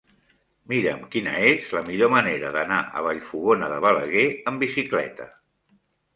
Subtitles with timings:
[0.71, 5.31] Mira'm quina és la millor manera d'anar a Vallfogona de Balaguer amb bicicleta.